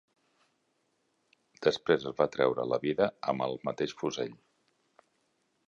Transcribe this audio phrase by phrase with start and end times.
[1.67, 4.35] Després es va treure la vida amb el mateix fusell.